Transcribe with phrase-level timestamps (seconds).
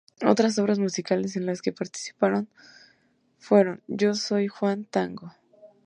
[0.25, 2.25] Otras obras musicales en las que participó
[3.37, 5.35] fueron "¡Yo Soy Juan Tango!